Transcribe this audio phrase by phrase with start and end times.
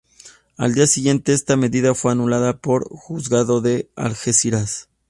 [0.57, 4.89] Al día siguiente, esta medida fue anulada por el juzgado de Algeciras.